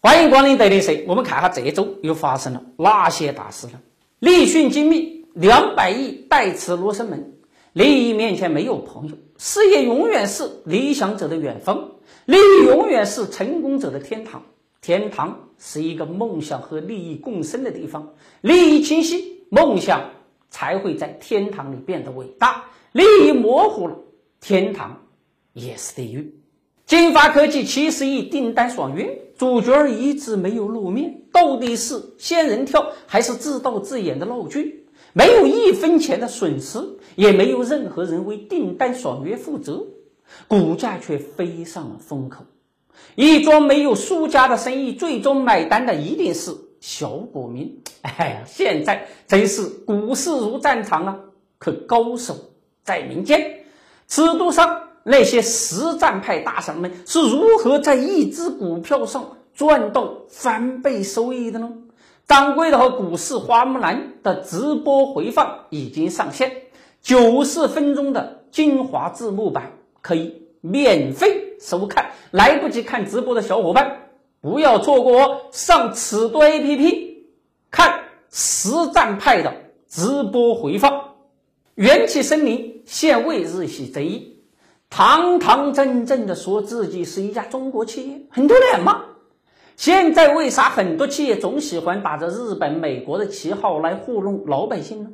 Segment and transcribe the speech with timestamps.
[0.00, 3.80] 欢迎光临德林社，我们看下这周又发生了哪些大事呢？
[4.20, 7.34] 立讯精密两百亿代持罗生门，
[7.72, 11.94] 利益面前没有朋友，事业永远是理想者的远方，
[12.26, 14.40] 利益永远是成功者的天堂。
[14.80, 20.12] 天堂是一个梦想和利益共生的地方，利益清晰，梦想
[20.48, 23.96] 才会在天堂里变得伟大；利益模糊了，
[24.40, 25.02] 天堂
[25.54, 26.38] 也是地狱。
[26.88, 34.86] 金发科技七十亿订单爽约，主角一直没有露面，到底是仙人跳还是自导自演的闹剧？
[35.12, 36.78] 没有一分钱的损失，
[37.14, 39.84] 也没有任何人为订单爽约负责，
[40.48, 42.46] 股价却飞上了风口。
[43.16, 47.82] 一桩没有输家的生意，最终买单的一定是小股民。
[48.00, 51.20] 哎呀，现在真是股市如战场啊！
[51.58, 52.34] 可高手
[52.82, 53.66] 在民间，
[54.06, 54.87] 尺度上。
[55.08, 61.72] 那些实战派大神们是如何在一只股票上赚到翻倍收益的呢？
[62.26, 66.64] 掌柜的和股市花木兰的直播回放已经上线，
[67.00, 72.10] 九十分钟的精华字幕版可以免费收看。
[72.30, 74.10] 来不及看直播的小伙伴，
[74.42, 75.40] 不要错过哦！
[75.50, 77.14] 上尺度 APP
[77.70, 79.54] 看实战派的
[79.88, 81.14] 直播回放。
[81.76, 84.37] 元气森林现未日系争议。
[84.90, 89.04] 堂堂正正的说自己是一家中国企业很丢脸吗？
[89.76, 95.10] 现在为啥很多企业总喜欢打着日本、美国的旗号来糊弄老百姓呢？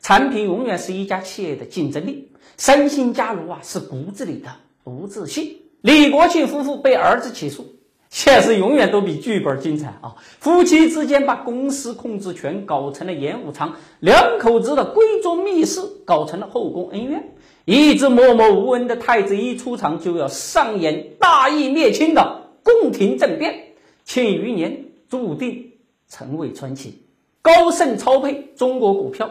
[0.00, 2.32] 产品永远是一家企业的竞争力。
[2.56, 4.48] 三星家族啊，是骨子里的
[4.82, 5.56] 不自信。
[5.82, 7.64] 李国庆夫妇被儿子起诉，
[8.10, 10.16] 现实永远都比剧本精彩啊！
[10.40, 17.34] 夫妻之间把公司控制权搞成了演武场，两口子的闺中密室搞成了后宫恩怨。
[17.66, 23.52] 一直默默无闻的太子一出场就要上演大义灭亲的宫廷政变，
[24.04, 24.72] 《庆余年》
[25.10, 25.72] 注定
[26.08, 27.02] 成为传奇。
[27.42, 29.30] 高盛超配中国股票，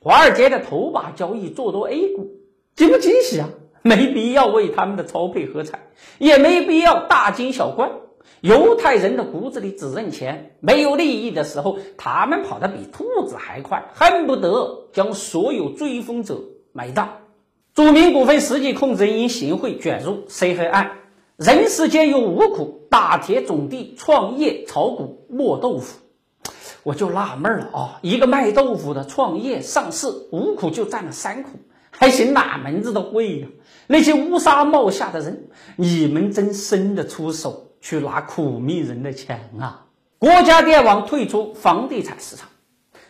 [0.00, 2.30] 华尔街的头把交易做多 A 股，
[2.76, 3.48] 惊不惊喜啊？
[3.80, 5.80] 没必要为他们的超配喝彩，
[6.18, 7.90] 也没必要大惊小怪。
[8.40, 16.40] 犹太人的骨子里只认钱，没有利益的时候，他们跑得比兔子还快，恨不得将所有追风者
[16.72, 17.08] 埋葬。
[17.74, 20.90] 著名股份实际控制人因行贿卷入涉黑案，
[21.36, 25.98] 人世间有五苦：打铁、种地、创业、炒股、磨豆腐。
[26.82, 31.50] 我就纳闷了啊，一个卖豆腐的创业上市，五苦就占了三苦，
[31.90, 33.46] 还行哪门子的会呀？
[33.86, 39.84] 那些乌纱帽下的人，你们真伸得出手去拿苦命人的钱啊？
[40.18, 42.48] 国家电网退出房地产市场，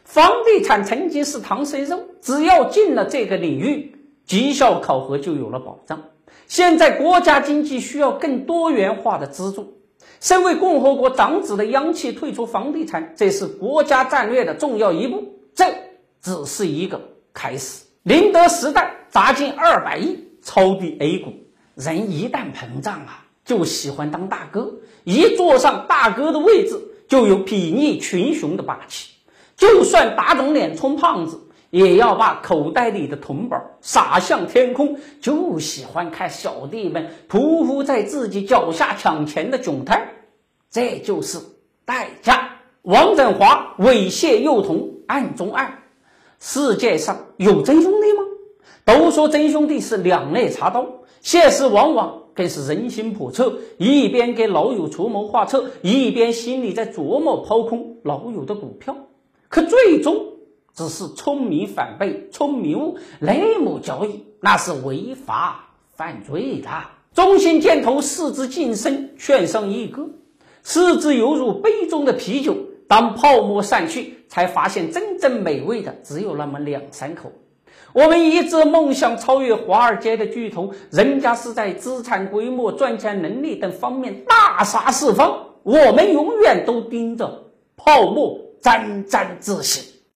[0.03, 3.95] 房地产曾经是唐僧肉，只要进了这个领域。
[4.25, 6.01] 绩效考核就有了保障。
[6.47, 9.77] 现在国家经济需要更多元化的资助。
[10.21, 15.23] 身为共和国长子的央企退出房地产，这是国家战略的重要一步。
[15.55, 15.67] 这
[16.23, 17.01] 只是一个
[17.35, 17.85] 开始。
[18.05, 21.33] 宁德时代砸进二百亿抄底 A 股，
[21.75, 24.75] 人一旦膨胀啊，就喜欢当大哥。
[25.05, 29.11] 一坐上大哥的位置，就有睥睨群雄的霸气。
[29.57, 31.41] 就算打肿脸充胖子。
[31.73, 40.07] 也要把口袋里的铜板撒向天空，就喜欢看小弟们匍匐在自己脚下抢钱的窘态，
[40.71, 41.39] 这就是
[41.87, 42.51] 代价。
[42.83, 45.79] 王振华猥亵幼童，案中案。
[46.39, 48.23] 世界上有真兄弟吗？
[48.85, 50.87] 都说真兄弟是两肋插刀，
[51.23, 53.59] 现实往往更是人心叵测。
[53.79, 58.97] 一边给老友出谋划策，一边心里在琢磨抛空老友的股票，
[59.49, 60.27] 可最终。
[60.75, 66.71] 只是聪明反被聪明误，内幕交易那是违法犯罪的。
[67.13, 70.09] 中信建投市值晋升，券商一哥，
[70.63, 72.57] 四肢犹如杯中的啤酒。
[72.89, 77.33] 当泡沫散去，才发现真正美味的只有那么两三口。
[77.93, 87.45] 我们一直梦想超越华尔街的巨头，人家是在资产规模、赚钱能力等方面大杀四方，我们永远都盯着
[87.77, 89.92] 泡沫沾沾自喜。